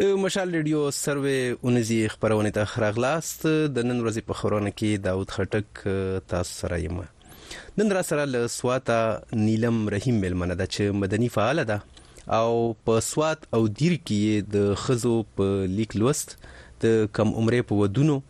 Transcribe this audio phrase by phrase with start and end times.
[0.00, 5.82] مشال ریډیو سروې اونځي خبرونه ته خراغلاست د نن ورځې په خبرونه کې داوود خټک
[6.32, 7.00] تاسو سره یم
[7.80, 8.96] نن را سره له سواتا
[9.42, 12.54] نیلم رحیم ملمنه د چ مدني فعال ده او
[12.88, 16.34] په سوات او دیر کې د خزو په لیک لوست
[16.86, 18.20] د کم عمرې په ودونو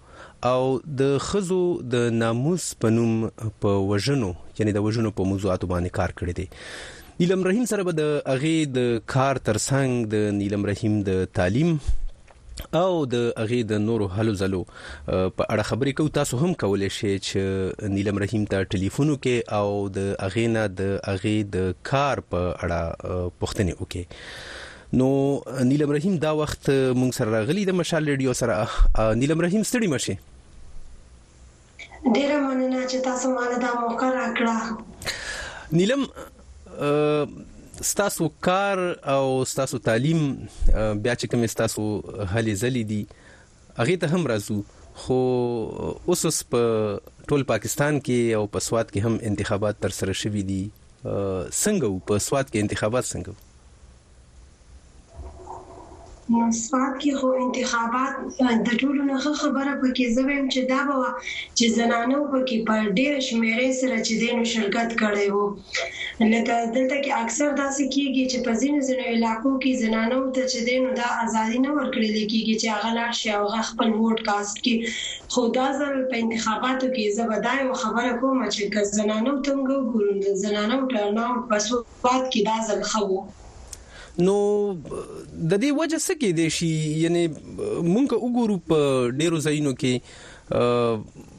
[0.52, 0.62] او
[1.02, 1.62] د خزو
[1.96, 4.32] د ناموس پنوم په وژنو
[4.62, 8.50] یعنی د وژنو په موضوعاتو باندې کار کړی دی نیلم رحیم سره به د اغه
[8.74, 11.72] د کار ترڅنګ د نیلم رحیم د تعلیم
[12.80, 17.10] او د اغه د نورو حلو زلو په اړه خبرې کو تاسو هم کولای شئ
[17.26, 22.40] چې نیلم رحیم ته ټلیفون وکې او د اغه نه د اغه د کار په
[22.54, 25.10] اړه پوښتنه وکې نو
[25.74, 28.54] نیلم رحیم دا وخت مونږ سره راغلی د مشال ریډیو سره
[29.24, 34.56] نیلم رحیم ستړي مشه ډیره مننه چې تاسو مال دا موقع راکړه
[35.82, 36.02] نیلم
[37.82, 40.20] ستاسو کار او ستاسو تعلیم
[41.02, 41.84] بیا چې کوم ستاسو
[42.34, 43.06] هلي زلي دي
[43.78, 44.58] هغه ته هم راځو
[45.04, 45.18] خو
[46.06, 50.62] اوس په ټول پاکستان کې او په سواد کې هم انتخابات تر سره شوي دي
[51.04, 53.49] څنګه په سواد کې انتخابات څنګه
[56.38, 58.12] مسواک کې خو انتخابات
[58.66, 60.98] د ټولو نه خبره پکې زویم چې دا به
[61.58, 65.44] چې زنانو پکې پر ډېر شمیرې سره چې دینو شرکت کړي وو
[66.32, 70.58] لکه دلته کې اکثر داسې کیږي چې په ځینو ځینو علاقو کې زنانو ته چې
[70.68, 74.56] دینو دا ازادي نه ورکړل کیږي چې هغه لاړ شي او هغه خپل ووټ کاست
[74.64, 74.74] کې
[75.32, 78.62] خو دا ځل په انتخاباتو کې زبدای او خبره کوم چې
[78.98, 83.02] زنانو څنګه ګورند زنانو ټرن اوټ په سواد کې دا ځل خو
[84.18, 84.34] نو
[84.82, 86.70] د دې وجه څه کې دي شي
[87.02, 88.78] یعنی مونږ وګورو په
[89.20, 91.34] ډیرو ځایونو کې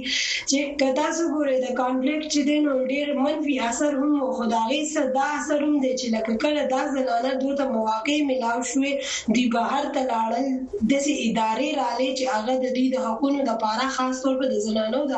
[0.49, 5.25] چې کدا څو ګورې د کانفلیکټ چې دینو ډیر منفي اثر هم او خدایي صدا
[5.39, 8.93] اثر هم دي چې لکه کله دا زنانه دوته مواقع ملاو شوې
[9.35, 10.47] دی بهر ته لاړل
[10.91, 14.99] داسې ادارې رالې چې هغه د دې د حقوقو لپاره خاص طور په د زنانو
[15.11, 15.13] د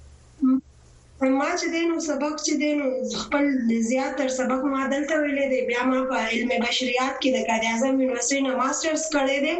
[1.38, 2.86] ما چې دی نو سبق چې دی نو
[3.22, 3.44] خپل
[3.90, 7.66] زیات تر سبق ما دلته ویلې دی بیا ما په علم بشریات کې د قاری
[7.72, 9.54] اعظم یونیورسيټي نه ماسترز کړی دی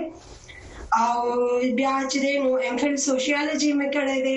[1.03, 1.13] او
[1.79, 4.37] بیا چې دی نو ایم فل سوشیالوجي مې کړی دی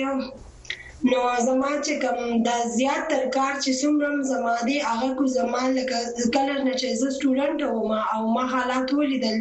[1.06, 5.58] نو زما چې کوم دا زیات تر کار چې څومره زما دی هغه کو زما
[5.76, 5.98] لکه
[6.34, 9.36] کله نه چې زه سټوډنټ وم او ما حالات ولیدل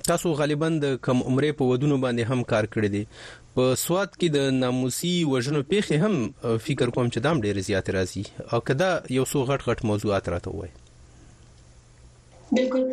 [0.08, 3.02] تاسو غالبا د کم عمرې په ودونو باندې هم کار کړی دی
[3.54, 6.14] په سواد کې د ناموسي وژنو پیښې هم
[6.66, 10.50] فکر کوم چې دام ډېر زیات راځي او کدا یو څو غټ غټ موضوعات راته
[10.56, 10.72] وایي
[12.56, 12.84] بالکل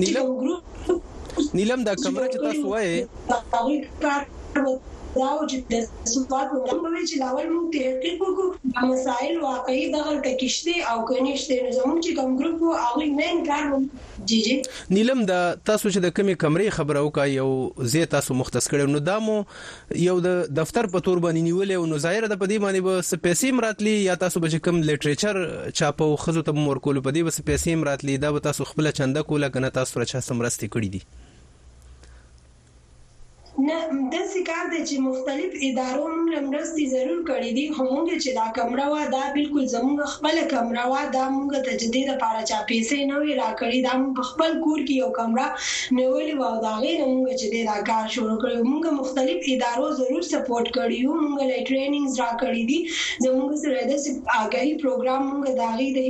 [0.00, 0.29] نیلم
[1.59, 2.97] نیلم دا کمره چې تاسو وایې
[5.17, 11.61] راوځي د سوال پروګرام چې لاول موږ تحقیق وکړو مسائل واقعي دغه تکشته او کنيشته
[11.69, 14.59] نظامون چې کوم ګروپ وو هغه نه انکار جی جی
[14.99, 15.38] نیلم دا
[15.71, 17.49] تاسو چې د کمی کمرې خبره وکای یو
[17.95, 19.38] زی تاسو مختص کړو نو دامو
[20.03, 23.59] یو د دفتر په تور باندې نیولې او نو ظاهر د پدی باندې به پیسې
[23.61, 28.21] مراتلی یا تاسو به کم لټریچر چاپو خزو ته مور کول پدی به پیسې مراتلی
[28.27, 31.27] دا به تاسو خپل چنده کوله کنه تاسو را چا سمرستي کړی دي
[33.67, 33.77] نه
[34.17, 38.47] داسې کار دی چې مختلف ادارو موږ مرستې ضرور کړې دي خو موږ چې دا
[38.59, 43.17] کمره وا دا بالکل زموږ خپل کمره وا دا موږ تجدید لپاره چا پیسې نه
[43.23, 45.47] وی راکړې دا موږ خپل کور کې یو کمره
[45.99, 50.23] نیولې و دا غي نه موږ چې دا کار شروع کړو موږ مختلف ادارو ضرور
[50.33, 52.79] سپورټ کړیو موږ لای ټریننګز را کړې دي
[53.25, 54.11] زموږ سره داسې
[54.45, 56.00] اگاهي پروګرام موږ دا غي د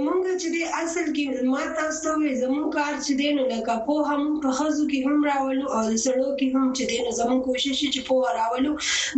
[0.04, 3.94] مونږ چې د اصل کې ما تاسو ته زموږ کار چې دی نو لکه په
[4.08, 7.40] هم په خزو کې هم راولو او د سړو کې هم چې دی نو زموږ
[7.46, 8.72] کوشش چې په راولو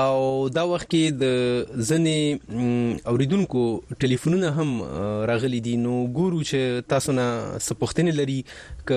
[0.00, 0.20] او
[0.58, 1.24] دا وخت کې د
[1.88, 2.20] ځنې
[3.12, 3.62] اوریدونکو
[4.04, 4.70] ټلیفونونه هم
[5.32, 6.60] راغلي دي نو ګورو چې
[6.94, 7.26] تاسو نه
[7.68, 8.38] سپوښتنه لري
[8.88, 8.90] ک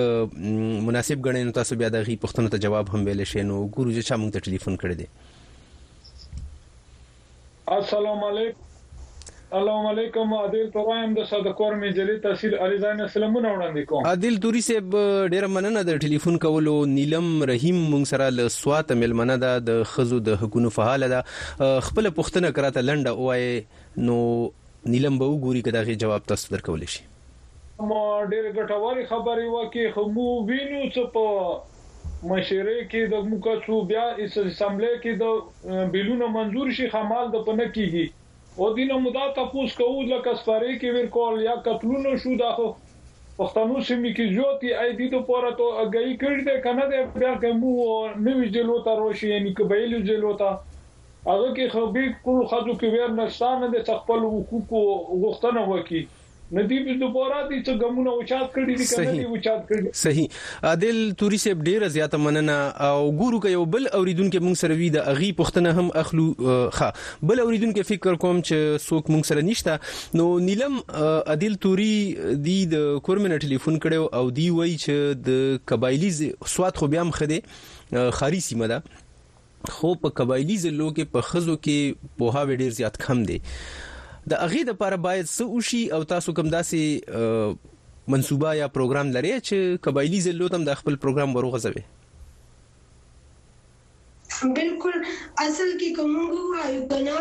[0.88, 3.90] مناسب غنې نو تاسو بیا د غي پښتنو ته جواب هم ویل شي نو ګورو
[3.94, 5.08] چې چا مونږ ته ټلیفون کړی دی
[7.80, 8.66] السلام علیکم
[9.52, 14.94] السلام علیکم عادل ترایم د صدقور مجلې تحصیل الیزان سلامونه وړاندې کوم عادل توري صاحب
[15.34, 20.20] ډیر مننه د ټلیفون کولو نیلم رحیم مونږ سره له سوات ملمنه ده د خزو
[20.28, 24.16] د حکومت فعال ده خپل پښتنه کراته لنډه وای نو
[24.94, 27.04] نیلم به وګوري کدا غي جواب تاسو درکول شي
[27.92, 33.84] ما ډیر ګټوري خبرې وکي خو مو وینو چې په مشره کې د موکا څو
[33.92, 38.08] بیا اس اسمبلی کې د بیلونو منزور شي خمال د پنه کیږي
[38.56, 42.66] او دینه مدا تاسو کوو لکه سفری کې ور کول یا قتلونو شو دا خو
[43.36, 47.32] پښتنو سیمې کې جوتی اې دې ته پوره ته اگې کړی ده کنه دې بیا
[47.44, 47.72] کومو
[48.26, 50.50] نوې جلو ته روشي یعنی قبایلو جلو ته
[51.26, 54.70] هغه کې خو به کول خځو کې ور نشته نه د خپل حقوق
[55.22, 56.02] غوښتنه وکړي
[56.54, 60.98] ندی به دوباره دې ته ګمونه اوچات کړی دي کنه دې اوچات کړی صحیح عادل
[61.22, 62.56] توري سیب ډیره زیاته مننه
[62.88, 66.24] او ګورو کې یو بل اوریدونکو موږ سره وی د اغي پښتنه هم اخلو
[66.80, 70.76] ښه بل اوریدونکو فکر کوم چې څوک موږ سره نشته نو نیلم
[71.34, 71.94] عادل توري
[72.48, 76.10] دی د کورمنه ټلیفون کړو او دی وای چې د قبایلی
[76.56, 78.84] سواد خو بیا هم خده خاري سیمه ده
[79.78, 83.38] خو په قبایلی زلو کې په خزو کې په هاوی ډیر زیات کم دی
[84.30, 86.80] د اغه د لپاره باید څه وشي او تاسو کوم داسې
[88.12, 89.56] منصوبه یا پروګرام لري چې
[89.86, 91.82] قبایلی ځلو تم د خپل پروګرام وروغځوي
[94.58, 94.96] بالکل
[95.46, 96.12] اصل کې کوم
[96.52, 97.18] وایو کنا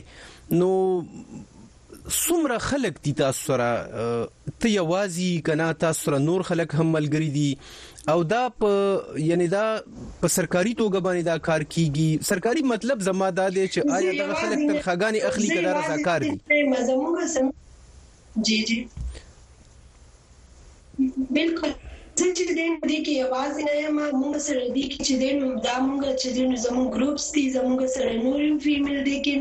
[0.60, 0.72] نو
[2.08, 3.68] څومره خلک دي تاسو سره
[4.60, 7.46] ته یوازې کنا تاسو سره نور خلک هم ملګری دي
[8.14, 8.72] او دا په
[9.26, 9.62] یعنی دا
[10.20, 14.22] په سرکاري توګه باندې دا کار کیږي سرکاري مطلب زما دا دی چې آیا د
[14.42, 16.36] خلک تنخواګانی اخلي کړه رضاکار دي
[18.48, 18.78] جی جی
[21.38, 21.72] بالکل
[22.18, 25.74] څنګه چې دین دې کې یوازې نه یم موږ سره دې کې چې دین دا
[25.88, 29.32] موږ چې دین زموږ ګروپس دي زموږ سره نور فیمیل دې کې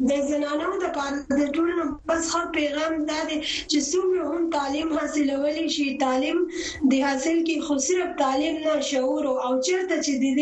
[0.00, 4.92] د زنانو د پاره د ټولنې بس خو پیغام دا دی چې څومره هم تعلیم
[4.98, 10.40] حاصلولی شي تعلیم د حاصل کې خو صرف تعلیم نه شعور او چرته چې د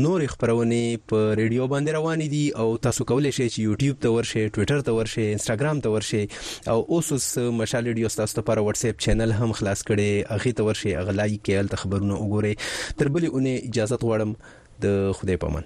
[0.00, 0.80] نور خبرونه
[1.12, 4.92] په ریډیو باندې روان دي او تاسو کولای شئ چې یوټیوب ته ورشئ ټوئیټر ته
[5.00, 6.24] ورشئ انستګرام ته ورشئ
[6.74, 7.26] او اوس اوس
[7.62, 11.38] مشال ډیو تاسو ته پر واتس اپ چینل هم خلاص کړي اغه ته ورشئ اغلای
[11.38, 14.30] کې خبرونه وګورئ تر بلې اونې اجازه غواړم
[14.86, 15.64] د خدای پامن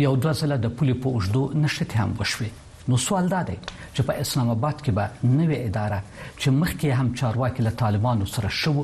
[0.04, 2.50] یو د وسله د پولي په اوجدو نشته هم وشوي
[2.88, 3.56] نو سوال دا دی
[3.94, 6.02] چې په اسلام آباد کې به نوې اداره
[6.40, 8.74] چې مخکې هم چارواکي له طالبانو سره شو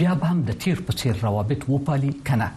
[0.00, 2.48] بیا به هم د تیر په څیر روابط وپالي کنه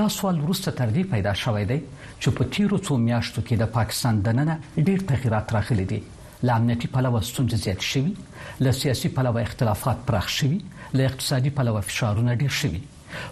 [0.00, 1.80] دا سوال وروسته تر دې پیدا شوی دی
[2.20, 6.02] چې په تیرو څو میاشتو کې د پاکستان دننه ډېر تغیرات راغلي دي
[6.48, 8.12] لامنیتی په لور ستونزې زیات شوي
[8.66, 10.58] ل سیاسي په لور اختلافات پراخ شوي
[11.00, 12.80] ل اقتصادي په لور فشارونه ډېر شوي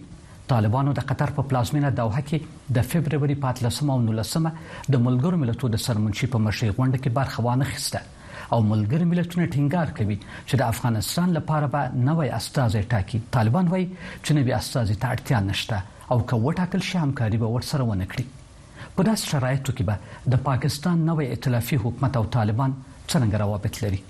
[0.54, 5.72] طالبانو د قطر په پلازمینه دوحه کې د فبرवरी 14 او 19 د ملګرو ملتونو
[5.76, 10.62] د سرمنشي په مشرۍ غونډه کې برخه وانه خسته او ملګر ملتونه ټینګار کوي چې
[10.62, 15.82] د افغانستان لپاره به نوې استازي ټاکي طالبان وایي چې نوې استازي ته اړتیا نشته
[16.14, 20.44] او کوه ټاکل شي همکاري به ورسره ونه کړي په داس شرایطو کې به د
[20.52, 24.02] پاکستان نوې ائتلافي حکومت او طالبان څنګه روابط لري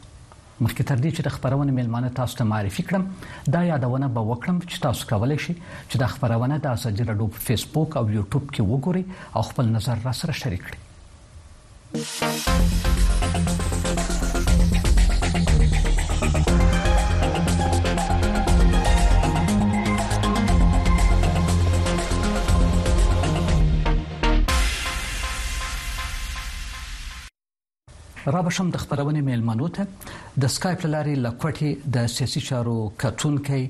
[0.65, 3.03] مخکې تر دې چې د خبرونه میلمانه تاسو ته معرفي کړم
[3.55, 5.55] دا یادونه به وکړم چې تاسو کولی شئ
[5.89, 9.03] چې د خبرونه د اساجي رادیو په فیسبوک او یوټیوب کې وګورئ
[9.35, 10.81] او خپل نظر را سره شریک کړئ
[28.33, 29.85] را به شم د خبرونه میلمنو ته
[30.41, 33.61] د اسکایپ لاري لکوټي د سیاسي چارو کتونکو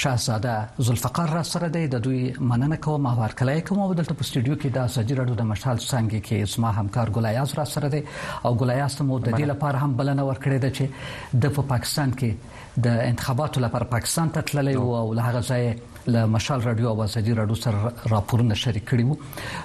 [0.00, 4.26] شاهزاده ذوالفقار را سره دی د دوی مننه کوم او هرکلای کوم او دلته په
[4.28, 8.02] سټوډیو کې د سجیرړو د مشال څنګه کې زما همکار ګلایاز را سره دی
[8.44, 12.58] او ګلایاز ته مو د دې لپاره هم بلنه ورکړې ده چې د پاکستان کې
[12.88, 15.64] د انتخاباتو لپاره پاکستان ته تللی او له هغه ځای
[16.06, 17.78] له مشال رادیو او ازادي رادیو سره
[18.12, 19.16] راپورونه شریک کړي وو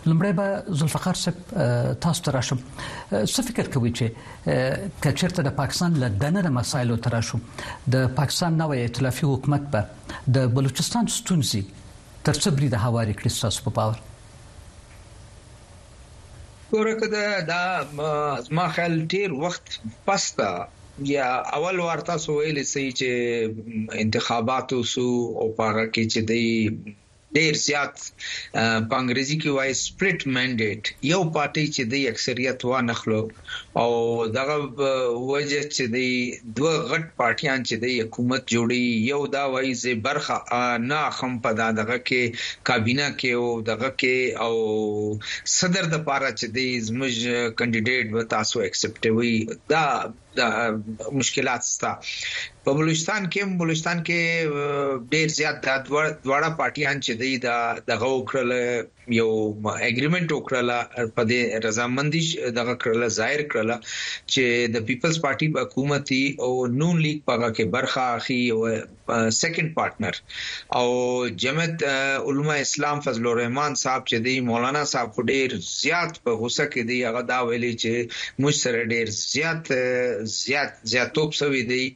[0.10, 2.60] لمړی به ذوالفقار صاحب تاسو ته راشم
[3.34, 4.52] څه فکر کوي چې
[5.04, 7.39] کچرته د پاکستان له دنره مسایلو تر شو
[7.93, 9.86] د پاکستان نوې ائتلافي حکومت به
[10.38, 14.04] د بلوچستان ستونزې تر څو بری د هواري کړي تاسو په باور
[16.71, 17.65] ورکه دا
[18.60, 20.52] ما خیال ډیر وخت پستا
[21.03, 23.10] یا اول وار تاسو ویلې سي چې
[24.03, 25.08] انتخاباتو سو
[25.39, 26.45] او پارا کې چې دی
[27.38, 27.93] ډیر زیات
[28.89, 30.81] په انګریزي کې وایي سپریټ منډیټ
[31.13, 33.21] یو پارټي چې د اکثریت و نخلو
[33.81, 33.89] او
[34.38, 34.55] دغه
[35.31, 35.97] وجه چې د
[36.60, 40.38] دوه غټ پارټیان چې د حکومت جوړي یو دا وایي چې برخه
[40.89, 42.21] نه خم په دغه کې
[42.69, 44.53] کابینه کې او دغه کې او
[45.58, 47.15] صدر د پاره چې د زمج
[47.62, 49.36] کاندیدټ و تاسو اکسپټوي
[49.73, 49.88] دا
[50.39, 52.12] مشکلات شته
[52.67, 54.69] په بلوچستان کې بلوچستان کې
[55.10, 58.54] ډېر زیات د دواړه پارټیان چې د دغه وکړل
[59.18, 59.32] یو
[59.74, 60.72] اګریمنت وکړل
[61.20, 62.22] په دې رضامندي
[62.55, 66.49] دغه کړل ظاهر کړل چې د پیپلز پارټي حکومتي او
[66.80, 70.20] نون لیگ پاګه کې برخه اخی او سیکنډ پارټنر
[70.82, 70.89] او
[71.45, 71.86] جمعیت
[72.32, 76.99] علما اسلام فضل الرحمن صاحب چې دی مولانا صاحب ډېر زیات په غوسه کې دی
[77.09, 79.72] هغه دا ویلي چې موږ سره ډېر زیات
[80.26, 81.95] زیات زیاتوب شوی دی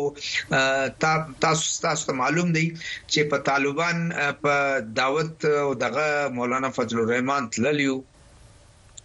[1.45, 2.67] تاسو تاسو معلوم دی
[3.13, 3.97] چې په طالبان
[4.43, 4.53] په
[5.01, 5.35] دعوت
[5.65, 6.07] او دغه
[6.39, 7.97] مولانا فضل الرحمن تللیو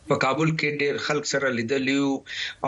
[0.10, 2.08] په کابل کې ډېر خلک سره لیدلیو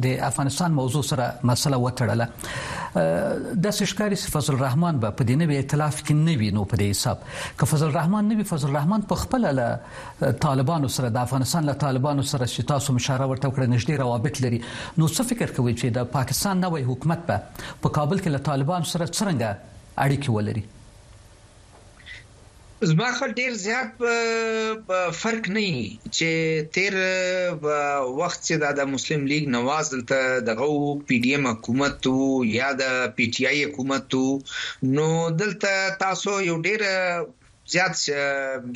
[0.04, 5.54] د افغانستان موضوع سره مسله وټړله د سشکاري فضل الرحمن به په دې نه به
[5.62, 9.06] ائتلاف کې نه وي نو په دې حساب ک فضل الرحمن نه وي فضل الرحمن
[9.12, 13.72] په خپل له طالبانو سره د افغانستان له طالبانو سره چې تاسو مشاره ورته کړ
[13.76, 18.20] نږدې روابط لري نو څه فکر کوي چې د پاکستان نوې حکومت به په کابل
[18.24, 20.66] کې له طالبانو سره څنګه اړیکې ولري
[22.90, 23.92] زما خو ډیر زیات
[25.22, 25.66] فرق نه
[26.16, 26.28] چې
[26.74, 26.94] تیر
[28.20, 30.16] وخت چې د مسلم لیگ نواز دلته
[30.48, 30.66] دغه
[31.06, 31.98] پی ډی ایم حکومت
[32.58, 32.82] یا د
[33.16, 34.04] پی ټی آی حکومت
[34.96, 35.08] نو
[35.40, 35.72] دلته
[36.02, 36.80] تاسو یو ډیر
[37.74, 37.94] زیات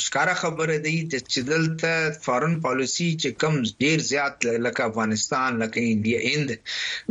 [0.07, 0.94] ښکارا خبره دی
[1.32, 1.92] چې دلته
[2.26, 6.49] فارن پالیسی چې کم ډیر زیات لکه افغانستان لکه انډیا اند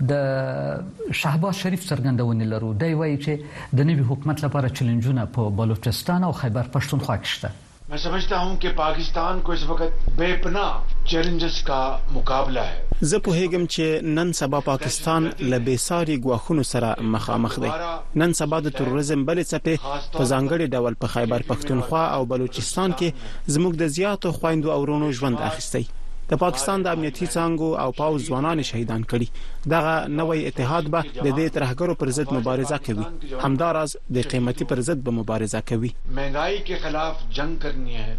[0.09, 6.23] د شهباز شریف څرګندونې لرو دی وایي چې د نوي حکومت لپاره چیلنجونه په بلوچستان
[6.27, 11.57] او خیبر پښتونخوا کې شته मैं समझता हूं कि पाकिस्तान को इस वक्त बेपनाह چیلنجز
[11.67, 11.79] کا
[12.17, 17.73] مقابله ہے زه په هیګم چې نن سبا پاکستان له بیساري غواخونو سره مخامخ دی
[18.21, 23.51] نن سبا د تروریزم بلې څپې په ځانګړي ډول په خیبر پښتونخوا او بلوچستان کې
[23.57, 25.83] زموږ د زیاتو خويندو او ورونو ژوند اخیستی
[26.31, 29.27] د پاکستان د امنیتي څنګه او پاو ځوانان شهیدان کړي
[29.75, 33.07] دغه نوې اتحاد به د دې ترهګرو پر ضد مبارزه کوي
[33.47, 38.15] همداراز د قیمتي پر ضد به مبارزه کوي مهنګای کې خلاف جنگ کرنی ہے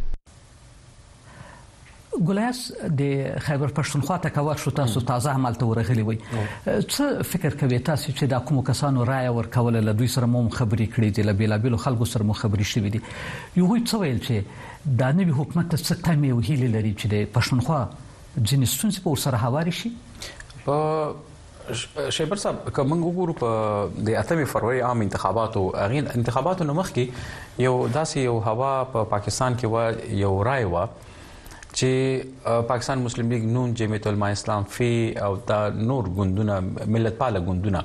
[2.26, 2.58] ګولیاس
[2.98, 3.00] د
[3.46, 6.18] خیبر پښتونخوا ته کاور شو تاسو تازه عمل ته ورغلی وي
[6.66, 10.92] څه فکر کوي تاسو چې دا کوم کسانو رائے ورکول له دوی سره مو خبرې
[10.92, 13.00] کړې دي له بیلابلو خلکو سره مو خبرې شوې دي
[13.62, 14.38] یو څه ویل چې
[14.84, 17.78] دا نوی حکومت څه تمې او هیله لري چې د پښتونخوا
[18.36, 19.90] ځینې ستونزې په سره هواري شي
[20.64, 27.62] په شیبر صاحب کوم وګورو په د 8 فروری عام انتخاباتو اغین انتخاباتو نمخ کې
[27.64, 33.46] یو داسې یو هوا په پاکستان کې و یو رائے و چې پاکستان مسلم لیگ
[33.56, 34.90] نون جمعیت العلماء اسلام فی
[35.28, 35.62] او دا
[35.92, 37.82] نور ګوندونه ملت پاله ګوندونه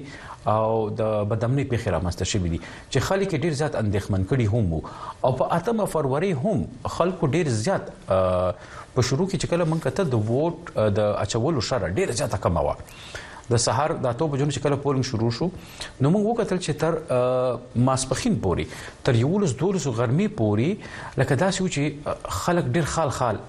[0.48, 2.60] او د بدامنۍ پیښې رامنځته شوې دي
[2.90, 6.64] چې خلک ډیر زیات اندېښمن کړي هم او په اتم فروری هم
[6.98, 11.88] خلکو ډیر زیات په شروع کې چې کله مونږ کته د ووټ د اچولو شر
[12.00, 12.72] ډیر زیاته کم و
[13.52, 17.82] د سهار د اتو بجو چې کله پولینګ شروع شو نو موږ وکتل چې تر
[17.90, 18.66] ماسپخین پوري
[19.08, 20.72] تر یو لس دولس غرمه پوري
[21.22, 23.40] لکه دا چې خلک ډیر خال خال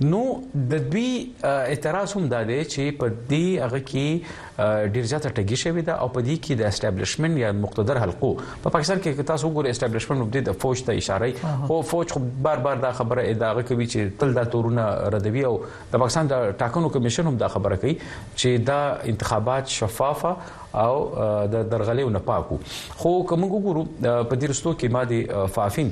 [0.00, 0.24] نو
[0.70, 4.36] د دې اعتراض هم دا دی چې په دې هغه کې
[4.94, 8.30] ډیر زیاته ټګي شوې ده او په دې کې د اسټابلیشمنت یا مقتدر حلقو
[8.62, 12.62] په پاکستان کې تاسو وګورئ اسټابلیشمنت نو د فوج ته اشاره خو فوج خو بار
[12.68, 14.86] بار دا خبره ادعا کوي چې تل دا تورونه
[15.16, 17.98] ردوي او د پاکستان د ټاکنو کمیشن هم دا خبره کوي
[18.36, 18.80] چې دا
[19.14, 20.36] انتخابات شفافه
[20.72, 20.96] او
[21.52, 22.56] د درغلیو نه پاکو
[23.02, 25.20] خو کوم ګورو په دې کې مادي
[25.52, 25.90] فافین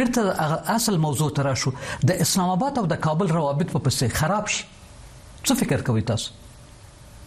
[0.00, 1.72] بیرته اصل موضوع ته راشو
[2.12, 4.64] د اسلام آباد او د کابل روابط په پسه خراب شي
[5.44, 6.39] څه فکر کوي تاسو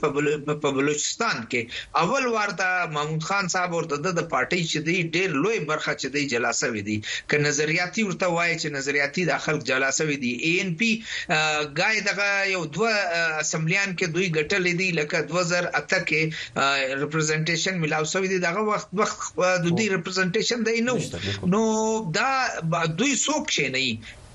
[0.62, 1.60] په بلوچستان کې
[2.02, 6.22] اول ورته محمود خان صاحب ورته د پارټي چې دی ډېر لوی برخه چې دی
[6.32, 6.96] جلسه وې دي
[7.30, 10.90] ک نظریاتي ورته وایي چې نظریاتي د خلک جلسه وې دي ان پی
[11.80, 12.92] غای دغه یو دوه
[13.44, 16.20] اسمبلیان کې دوی ګټلې دي لکه 2008 کې
[17.02, 19.18] ریپرزینټیشن ملاو شوی دی دغه وخت وخت
[19.64, 20.94] د دوی ریپرزینټیشن دی نو
[21.52, 21.60] نو
[22.20, 22.28] دا
[23.00, 23.80] دوی څوک شي نه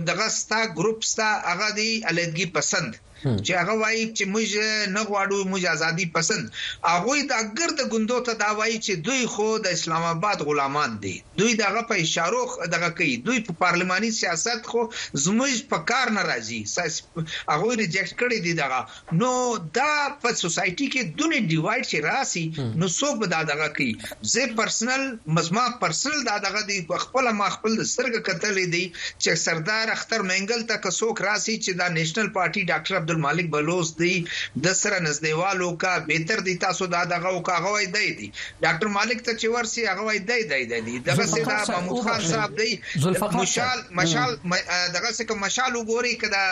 [0.09, 2.91] دغه ستا ګروپ ستا هغه دی الګي پسند
[3.23, 4.47] چې هغه وایي چې موږ
[4.95, 6.43] نه غواړو موږ ازادي پسند
[6.91, 10.97] هغه د اگر د ګوندو ته دا وایي چې دوی خو د اسلام آباد غلامان
[11.05, 14.81] دي دوی دغه په اشاره دغه کوي دوی په پارلماني سیاست خو
[15.27, 18.79] زموږ په کار ناراضي هغه ریجیکټ کړی دي دغه
[19.21, 19.31] نو
[19.77, 22.45] دا په سوسایټي کې دونه ډیوایډ شي راسي
[22.79, 23.91] نو څوک به دا دغه کوي
[24.35, 25.03] زه پرسنل
[25.39, 30.61] مزما پرسنل دا دغه دی خپل ما خپل سرګ کتلې دي چې سردار اختر منګل
[30.73, 34.13] ته څوک راسي چې دا نېشنل پارټي ډاکټر عبد عبدالمالک بلوچ دی
[34.65, 38.89] د سره نزدېوالو کا بهتر دي تاسو دا دغه او کاغه وای دی دی ډاکټر
[38.97, 42.57] مالک ته چې ورسي هغه وای دی دی دی دغه سي دا محمود خان صاحب
[42.61, 42.71] دی
[43.41, 44.37] مشال مشال
[44.97, 46.43] دغه سي کوم مشال وګوري کدا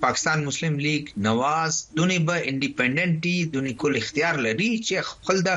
[0.05, 5.51] پاکستان مسلم لیگ نواز دونی به انډیپندنتي دونی کول اختیار لري چې خپل د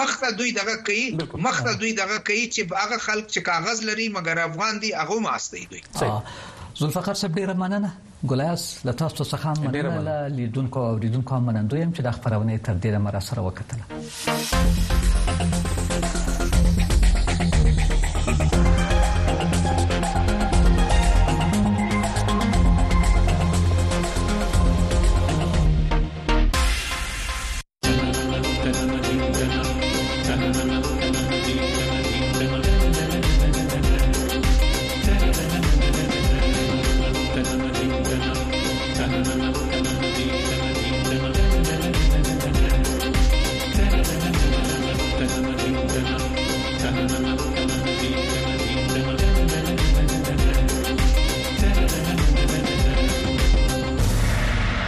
[0.00, 4.06] مخته دوی دوی دغه کوي مخته دوی دغه کوي چې هغه خلک چې کاغذ لري
[4.16, 5.82] مګر افغان دي هغه ماستي دوی
[6.80, 7.94] ذوالفقار صاحب ډیر مننه
[8.26, 12.74] ګولیاس له تاسو څخه مننه له لیدونکو او اوریدونکو منندوی هم چې د خبرونه تر
[12.84, 13.84] ډیره مر سره وکټله